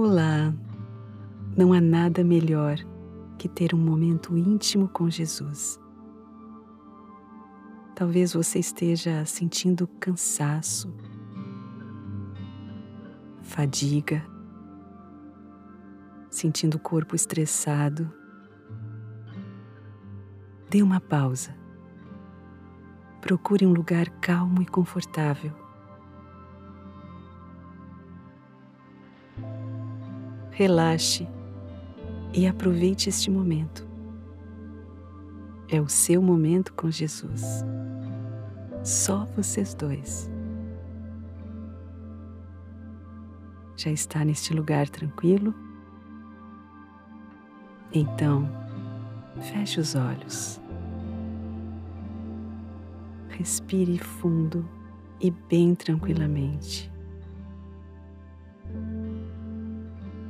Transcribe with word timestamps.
Olá! 0.00 0.54
Não 1.56 1.72
há 1.72 1.80
nada 1.80 2.22
melhor 2.22 2.76
que 3.36 3.48
ter 3.48 3.74
um 3.74 3.78
momento 3.78 4.36
íntimo 4.36 4.86
com 4.86 5.10
Jesus. 5.10 5.80
Talvez 7.96 8.32
você 8.32 8.60
esteja 8.60 9.24
sentindo 9.24 9.88
cansaço, 9.98 10.94
fadiga, 13.42 14.24
sentindo 16.30 16.76
o 16.76 16.80
corpo 16.80 17.16
estressado. 17.16 18.08
Dê 20.70 20.80
uma 20.80 21.00
pausa. 21.00 21.56
Procure 23.20 23.66
um 23.66 23.72
lugar 23.72 24.08
calmo 24.20 24.62
e 24.62 24.66
confortável. 24.66 25.67
Relaxe 30.58 31.24
e 32.34 32.44
aproveite 32.44 33.08
este 33.08 33.30
momento. 33.30 33.86
É 35.68 35.80
o 35.80 35.88
seu 35.88 36.20
momento 36.20 36.74
com 36.74 36.90
Jesus. 36.90 37.64
Só 38.82 39.24
vocês 39.36 39.72
dois. 39.72 40.28
Já 43.76 43.92
está 43.92 44.24
neste 44.24 44.52
lugar 44.52 44.88
tranquilo? 44.88 45.54
Então, 47.94 48.50
feche 49.40 49.78
os 49.78 49.94
olhos. 49.94 50.60
Respire 53.28 53.96
fundo 53.96 54.68
e 55.20 55.30
bem 55.30 55.76
tranquilamente. 55.76 56.90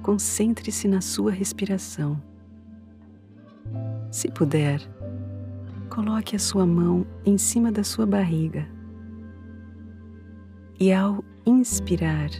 Concentre-se 0.08 0.88
na 0.88 1.02
sua 1.02 1.30
respiração. 1.30 2.18
Se 4.10 4.26
puder, 4.30 4.80
coloque 5.90 6.34
a 6.34 6.38
sua 6.38 6.64
mão 6.64 7.06
em 7.26 7.36
cima 7.36 7.70
da 7.70 7.84
sua 7.84 8.06
barriga. 8.06 8.66
E 10.80 10.90
ao 10.94 11.22
inspirar, 11.44 12.30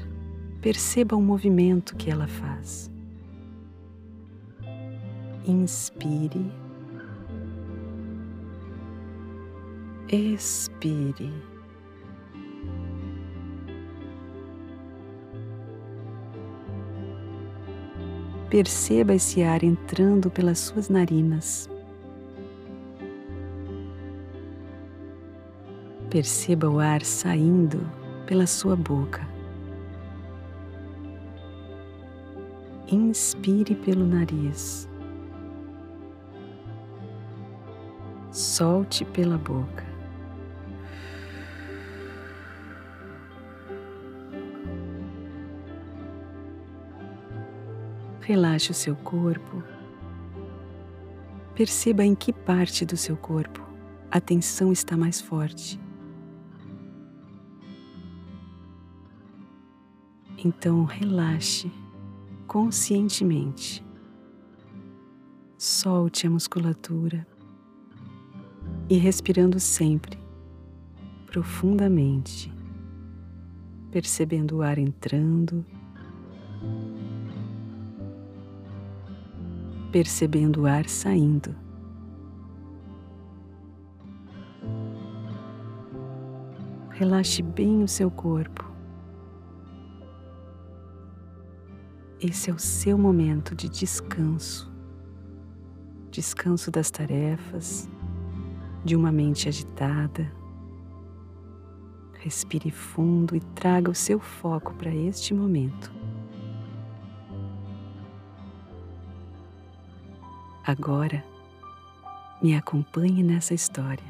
perceba 0.63 1.15
o 1.15 1.21
movimento 1.21 1.95
que 1.95 2.11
ela 2.11 2.27
faz. 2.27 2.91
Inspire. 5.47 6.51
Expire. 10.09 11.31
Perceba 18.51 19.13
esse 19.13 19.43
ar 19.43 19.63
entrando 19.63 20.31
pelas 20.31 20.59
suas 20.59 20.89
narinas. 20.89 21.69
Perceba 26.09 26.71
o 26.71 26.79
ar 26.79 27.05
saindo 27.05 27.79
pela 28.27 28.47
sua 28.47 28.75
boca. 28.75 29.29
Inspire 32.91 33.75
pelo 33.75 34.07
nariz. 34.07 34.89
Solte 38.33 39.05
pela 39.05 39.37
boca. 39.37 39.88
Relaxe 48.29 48.71
o 48.71 48.75
seu 48.75 48.95
corpo. 48.95 49.63
Perceba 51.55 52.05
em 52.05 52.15
que 52.15 52.31
parte 52.31 52.85
do 52.85 52.95
seu 52.95 53.17
corpo 53.17 53.67
a 54.11 54.21
tensão 54.21 54.71
está 54.71 54.99
mais 54.99 55.19
forte. 55.19 55.81
Então 60.45 60.85
relaxe 60.85 61.73
conscientemente. 62.47 63.83
Solte 65.57 66.27
a 66.27 66.31
musculatura 66.31 67.27
e 68.91 68.99
respirando 68.99 69.59
sempre, 69.59 70.19
profundamente, 71.25 72.53
percebendo 73.91 74.59
o 74.59 74.63
ar 74.63 74.77
entrando 74.77 75.65
percebendo 79.91 80.63
o 80.63 80.67
ar 80.67 80.89
saindo. 80.89 81.55
Relaxe 86.91 87.43
bem 87.43 87.83
o 87.83 87.89
seu 87.89 88.11
corpo. 88.11 88.69
Esse 92.21 92.51
é 92.51 92.53
o 92.53 92.59
seu 92.59 92.99
momento 92.99 93.55
de 93.55 93.69
descanso. 93.69 94.69
Descanso 96.11 96.71
das 96.71 96.91
tarefas, 96.91 97.89
de 98.85 98.97
uma 98.97 99.13
mente 99.13 99.49
agitada. 99.49 100.33
Respire 102.15 102.73
fundo 102.73 103.37
e 103.37 103.41
traga 103.41 103.89
o 103.89 103.95
seu 103.95 104.19
foco 104.19 104.75
para 104.75 104.93
este 104.93 105.33
momento. 105.33 105.93
Agora, 110.69 111.25
me 112.43 112.55
acompanhe 112.55 113.23
nessa 113.23 113.55
história. 113.55 114.05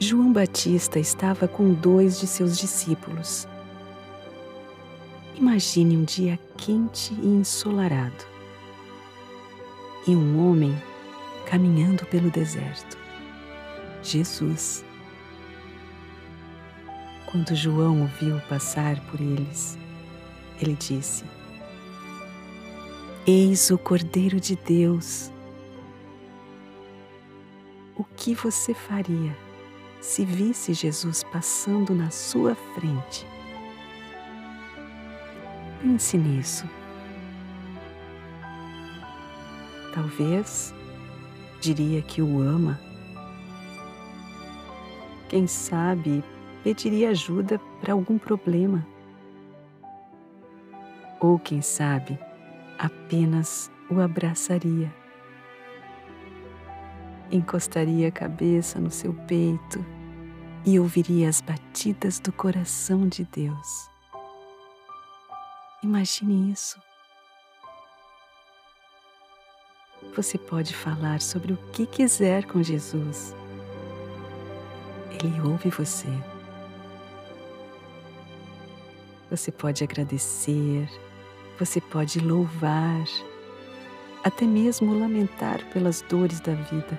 João 0.00 0.32
Batista 0.32 0.98
estava 0.98 1.46
com 1.46 1.72
dois 1.72 2.18
de 2.18 2.26
seus 2.26 2.58
discípulos. 2.58 3.46
Imagine 5.36 5.96
um 5.96 6.02
dia 6.02 6.36
quente 6.56 7.14
e 7.14 7.24
ensolarado 7.24 8.24
e 10.08 10.16
um 10.16 10.44
homem 10.44 10.76
caminhando 11.46 12.04
pelo 12.06 12.32
deserto. 12.32 12.98
Jesus. 14.02 14.84
Quando 17.26 17.54
João 17.54 18.02
o 18.02 18.06
viu 18.06 18.40
passar 18.48 18.98
por 19.02 19.20
eles, 19.20 19.78
ele 20.60 20.74
disse: 20.74 21.24
Eis 23.26 23.70
o 23.70 23.78
Cordeiro 23.78 24.40
de 24.40 24.56
Deus. 24.56 25.30
O 27.96 28.04
que 28.04 28.34
você 28.34 28.72
faria 28.72 29.36
se 30.00 30.24
visse 30.24 30.72
Jesus 30.72 31.22
passando 31.22 31.94
na 31.94 32.10
sua 32.10 32.54
frente? 32.54 33.26
Pense 35.82 36.16
nisso. 36.16 36.68
Talvez 39.94 40.74
diria 41.60 42.00
que 42.00 42.22
o 42.22 42.40
ama. 42.40 42.80
Quem 45.28 45.46
sabe 45.46 46.24
pediria 46.62 47.10
ajuda 47.10 47.58
para 47.80 47.92
algum 47.92 48.18
problema 48.18 48.86
ou 51.20 51.38
quem 51.38 51.60
sabe, 51.60 52.18
apenas 52.78 53.70
o 53.90 54.00
abraçaria. 54.00 54.92
Encostaria 57.30 58.08
a 58.08 58.12
cabeça 58.12 58.80
no 58.80 58.90
seu 58.90 59.12
peito 59.12 59.84
e 60.64 60.80
ouviria 60.80 61.28
as 61.28 61.40
batidas 61.40 62.18
do 62.18 62.32
coração 62.32 63.06
de 63.06 63.24
Deus. 63.24 63.88
Imagine 65.82 66.50
isso. 66.52 66.80
Você 70.16 70.36
pode 70.36 70.74
falar 70.74 71.20
sobre 71.20 71.52
o 71.52 71.56
que 71.72 71.86
quiser 71.86 72.44
com 72.46 72.62
Jesus. 72.62 73.34
Ele 75.12 75.40
ouve 75.40 75.70
você. 75.70 76.08
Você 79.30 79.52
pode 79.52 79.84
agradecer, 79.84 80.88
você 81.60 81.78
pode 81.78 82.18
louvar, 82.20 83.04
até 84.24 84.46
mesmo 84.46 84.98
lamentar 84.98 85.62
pelas 85.66 86.00
dores 86.00 86.40
da 86.40 86.54
vida. 86.54 86.98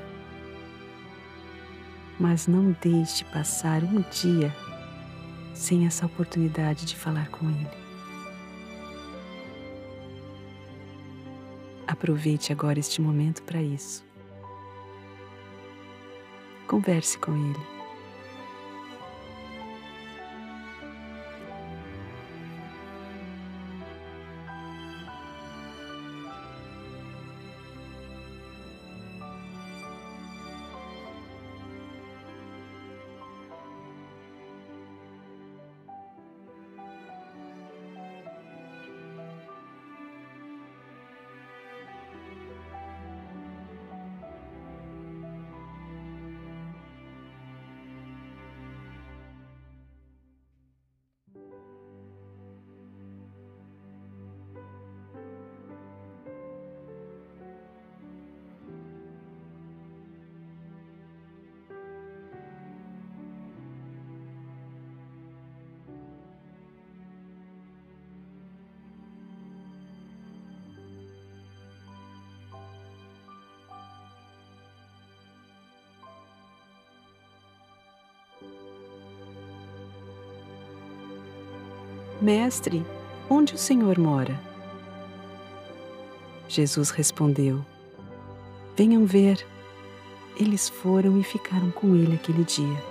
Mas 2.19 2.45
não 2.45 2.75
deixe 2.79 3.25
passar 3.25 3.83
um 3.83 4.01
dia 4.11 4.55
sem 5.55 5.87
essa 5.87 6.05
oportunidade 6.05 6.85
de 6.85 6.95
falar 6.95 7.27
com 7.29 7.49
Ele. 7.49 7.81
Aproveite 11.87 12.53
agora 12.53 12.77
este 12.77 13.01
momento 13.01 13.41
para 13.41 13.59
isso. 13.59 14.05
Converse 16.67 17.17
com 17.17 17.31
Ele. 17.31 17.80
Mestre, 82.21 82.85
onde 83.27 83.55
o 83.55 83.57
Senhor 83.57 83.97
mora? 83.97 84.39
Jesus 86.47 86.91
respondeu: 86.91 87.65
Venham 88.77 89.05
ver. 89.05 89.43
Eles 90.39 90.69
foram 90.69 91.19
e 91.19 91.23
ficaram 91.23 91.71
com 91.71 91.95
ele 91.95 92.15
aquele 92.15 92.43
dia. 92.43 92.83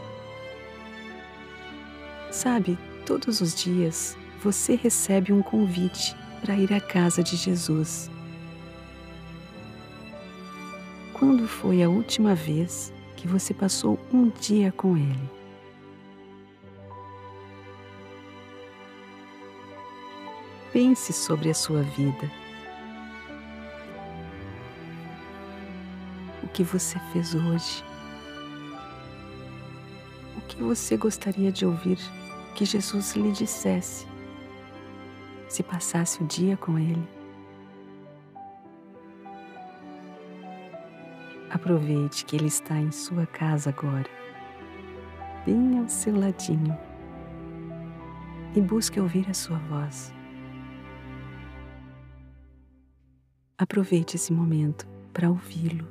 Sabe, 2.30 2.76
todos 3.06 3.40
os 3.40 3.54
dias 3.54 4.16
você 4.42 4.74
recebe 4.74 5.32
um 5.32 5.42
convite 5.42 6.14
para 6.40 6.56
ir 6.56 6.72
à 6.72 6.80
casa 6.80 7.22
de 7.22 7.36
Jesus. 7.36 8.10
Quando 11.12 11.46
foi 11.46 11.82
a 11.82 11.88
última 11.88 12.34
vez 12.34 12.92
que 13.16 13.28
você 13.28 13.54
passou 13.54 13.98
um 14.12 14.28
dia 14.28 14.72
com 14.72 14.96
Ele? 14.96 15.39
Pense 20.82 21.12
sobre 21.12 21.50
a 21.50 21.54
sua 21.54 21.82
vida. 21.82 22.30
O 26.42 26.48
que 26.48 26.62
você 26.62 26.98
fez 27.12 27.34
hoje? 27.34 27.84
O 30.38 30.40
que 30.48 30.56
você 30.62 30.96
gostaria 30.96 31.52
de 31.52 31.66
ouvir 31.66 31.98
que 32.54 32.64
Jesus 32.64 33.14
lhe 33.14 33.30
dissesse 33.30 34.06
se 35.50 35.62
passasse 35.62 36.22
o 36.22 36.26
dia 36.26 36.56
com 36.56 36.78
Ele? 36.78 37.06
Aproveite 41.50 42.24
que 42.24 42.36
Ele 42.36 42.46
está 42.46 42.78
em 42.78 42.90
sua 42.90 43.26
casa 43.26 43.68
agora, 43.68 44.08
bem 45.44 45.78
ao 45.78 45.90
seu 45.90 46.18
ladinho, 46.18 46.74
e 48.56 48.62
busque 48.62 48.98
ouvir 48.98 49.28
a 49.28 49.34
sua 49.34 49.58
voz. 49.58 50.18
Aproveite 53.60 54.16
esse 54.16 54.32
momento 54.32 54.88
para 55.12 55.28
ouvi-lo. 55.28 55.86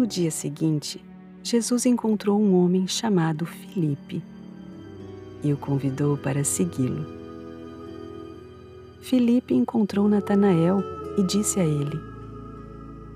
No 0.00 0.06
dia 0.06 0.30
seguinte, 0.30 0.98
Jesus 1.42 1.84
encontrou 1.84 2.40
um 2.40 2.54
homem 2.54 2.88
chamado 2.88 3.44
Filipe 3.44 4.22
e 5.44 5.52
o 5.52 5.58
convidou 5.58 6.16
para 6.16 6.42
segui-lo. 6.42 7.04
Filipe 9.02 9.52
encontrou 9.52 10.08
Natanael 10.08 10.82
e 11.18 11.22
disse 11.22 11.60
a 11.60 11.64
ele: 11.66 12.00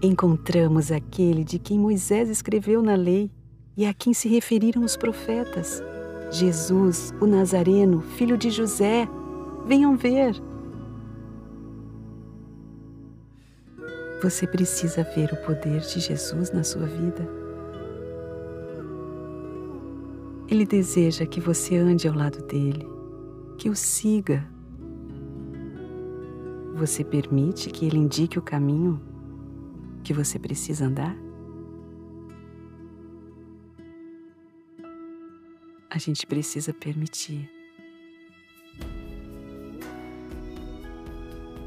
Encontramos 0.03 0.93
aquele 0.93 1.43
de 1.43 1.59
quem 1.59 1.79
Moisés 1.79 2.29
escreveu 2.29 2.83
na 2.83 2.97
lei 2.97 3.31
e 3.75 3.87
a 3.87 3.95
quem 3.95 4.13
se 4.13 4.29
referiram 4.29 4.85
os 4.85 4.95
profetas, 4.95 5.83
Jesus, 6.31 7.15
o 7.19 7.25
Nazareno, 7.25 8.03
filho 8.03 8.37
de 8.37 8.51
José. 8.51 9.09
Venham 9.65 9.97
ver. 9.97 10.39
Você 14.25 14.47
precisa 14.47 15.03
ver 15.03 15.31
o 15.35 15.37
poder 15.37 15.83
de 15.83 16.01
Jesus 16.01 16.51
na 16.51 16.65
sua 16.65 16.87
vida. 16.87 17.29
Ele 20.49 20.65
deseja 20.65 21.27
que 21.27 21.43
você 21.43 21.77
ande 21.77 22.09
ao 22.09 22.15
lado 22.15 22.43
dele, 22.47 22.89
que 23.59 23.69
o 23.69 23.77
siga. 23.77 24.49
Você 26.75 27.05
permite 27.05 27.69
que 27.69 27.85
ele 27.85 27.99
indique 27.99 28.39
o 28.39 28.43
caminho 28.43 28.99
que 30.03 30.15
você 30.15 30.39
precisa 30.39 30.87
andar? 30.87 31.15
A 35.91 35.99
gente 35.99 36.27
precisa 36.27 36.73
permitir. 36.73 37.47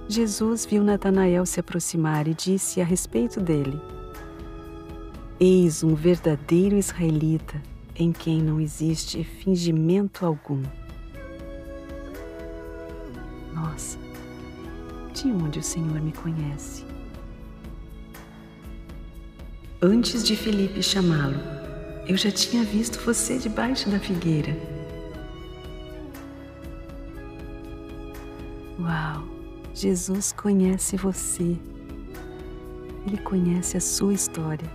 Jesus 0.10 0.66
viu 0.66 0.84
Natanael 0.84 1.46
se 1.46 1.60
aproximar 1.60 2.28
e 2.30 2.34
disse 2.34 2.80
a 2.80 2.86
respeito 2.86 3.42
dele: 3.42 3.80
Eis 5.38 5.84
um 5.84 5.94
verdadeiro 5.96 6.78
israelita 6.78 7.62
em 7.94 8.14
quem 8.14 8.42
não 8.42 8.62
existe 8.62 9.24
fingimento 9.24 10.26
algum. 10.26 10.64
Nossa, 13.54 13.98
de 15.14 15.28
onde 15.28 15.60
o 15.60 15.64
Senhor 15.64 16.00
me 16.00 16.14
conhece? 16.14 16.86
Antes 19.82 20.24
de 20.24 20.36
Felipe 20.38 20.82
chamá-lo, 20.82 21.40
eu 22.08 22.16
já 22.16 22.32
tinha 22.32 22.64
visto 22.64 23.00
você 23.00 23.38
debaixo 23.38 23.90
da 23.90 24.00
figueira. 24.00 24.56
Uau! 28.80 29.37
Jesus 29.80 30.32
conhece 30.32 30.98
você. 30.98 31.56
Ele 33.06 33.18
conhece 33.24 33.78
a 33.78 33.80
sua 33.80 34.12
história. 34.12 34.68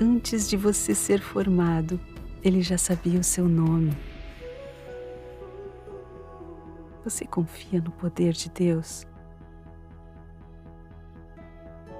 Antes 0.00 0.48
de 0.48 0.56
você 0.56 0.94
ser 0.94 1.20
formado, 1.20 1.98
ele 2.44 2.62
já 2.62 2.78
sabia 2.78 3.18
o 3.18 3.24
seu 3.24 3.48
nome. 3.48 3.92
Você 7.02 7.26
confia 7.26 7.80
no 7.80 7.90
poder 7.90 8.32
de 8.34 8.48
Deus? 8.50 9.04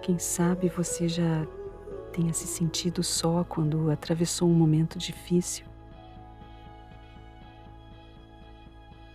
Quem 0.02 0.20
sabe 0.20 0.68
você 0.68 1.08
já 1.08 1.44
tenha 2.12 2.32
se 2.32 2.46
sentido 2.46 3.02
só 3.02 3.42
quando 3.42 3.90
atravessou 3.90 4.49
um 4.49 4.54
momento 4.54 5.00
difícil. 5.00 5.73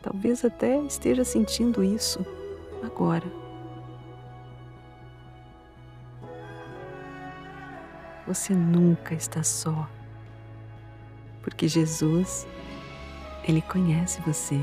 Talvez 0.02 0.46
até 0.46 0.82
esteja 0.84 1.26
sentindo 1.26 1.84
isso 1.84 2.26
agora. 2.84 3.26
Você 8.26 8.54
nunca 8.54 9.14
está 9.14 9.44
só, 9.44 9.90
porque 11.42 11.68
Jesus, 11.68 12.48
Ele 13.44 13.62
conhece 13.62 14.22
você. 14.22 14.60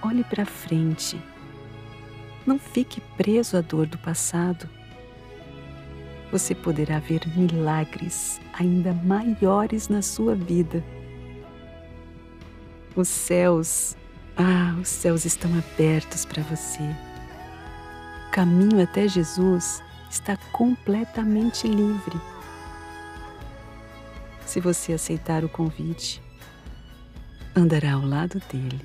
Olhe 0.00 0.22
para 0.24 0.46
frente. 0.46 1.20
Não 2.46 2.58
fique 2.58 3.00
preso 3.16 3.56
à 3.56 3.60
dor 3.60 3.86
do 3.86 3.98
passado. 3.98 4.68
Você 6.30 6.54
poderá 6.54 6.98
ver 6.98 7.26
milagres 7.36 8.40
ainda 8.52 8.92
maiores 8.92 9.88
na 9.88 10.00
sua 10.00 10.34
vida 10.34 10.82
os 12.96 13.08
céus, 13.08 13.96
ah, 14.36 14.76
os 14.80 14.88
céus 14.88 15.24
estão 15.24 15.50
abertos 15.58 16.24
para 16.24 16.42
você. 16.42 16.82
O 18.28 18.30
caminho 18.30 18.82
até 18.82 19.08
Jesus 19.08 19.82
está 20.10 20.36
completamente 20.52 21.66
livre. 21.66 22.20
Se 24.46 24.60
você 24.60 24.92
aceitar 24.92 25.44
o 25.44 25.48
convite, 25.48 26.22
andará 27.56 27.94
ao 27.94 28.02
lado 28.02 28.40
dele. 28.52 28.80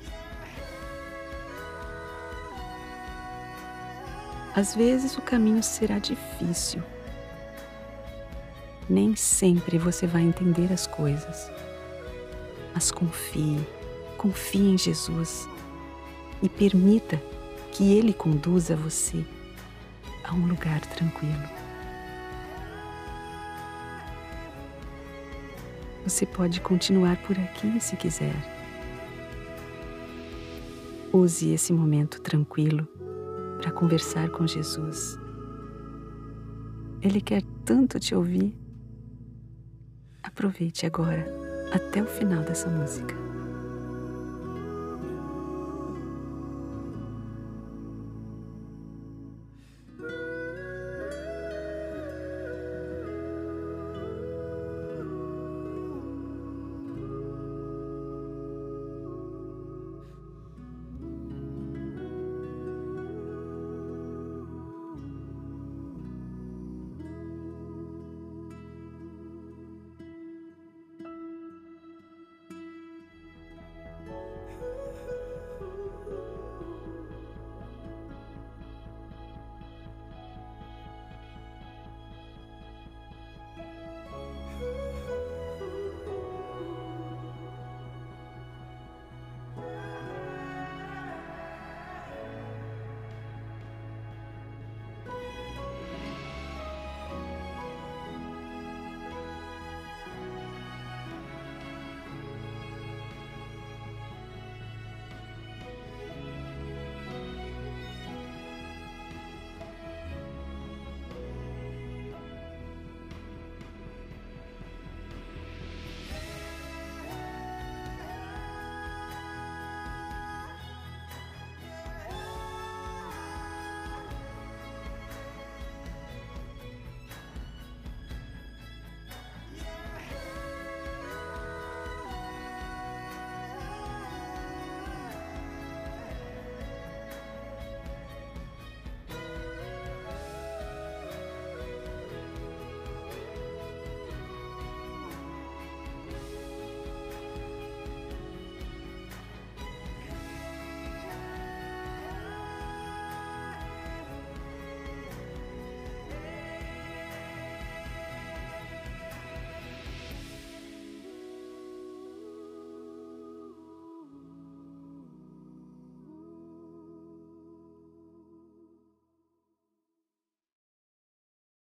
Às 4.54 4.74
vezes 4.74 5.16
o 5.16 5.22
caminho 5.22 5.62
será 5.62 6.00
difícil. 6.00 6.82
Nem 8.88 9.14
sempre 9.14 9.78
você 9.78 10.08
vai 10.08 10.22
entender 10.22 10.72
as 10.72 10.88
coisas, 10.88 11.48
mas 12.74 12.90
confie 12.90 13.64
Confie 14.20 14.72
em 14.72 14.76
Jesus 14.76 15.48
e 16.42 16.48
permita 16.50 17.16
que 17.72 17.94
Ele 17.94 18.12
conduza 18.12 18.76
você 18.76 19.24
a 20.22 20.34
um 20.34 20.46
lugar 20.46 20.82
tranquilo. 20.82 21.48
Você 26.04 26.26
pode 26.26 26.60
continuar 26.60 27.16
por 27.22 27.34
aqui 27.38 27.80
se 27.80 27.96
quiser. 27.96 28.34
Use 31.10 31.48
esse 31.54 31.72
momento 31.72 32.20
tranquilo 32.20 32.86
para 33.58 33.72
conversar 33.72 34.28
com 34.28 34.46
Jesus. 34.46 35.18
Ele 37.00 37.22
quer 37.22 37.40
tanto 37.64 37.98
te 37.98 38.14
ouvir. 38.14 38.54
Aproveite 40.22 40.84
agora 40.84 41.26
até 41.72 42.02
o 42.02 42.06
final 42.06 42.42
dessa 42.42 42.68
música. 42.68 43.29